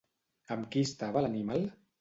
[0.55, 1.67] Amb qui estava l'animal?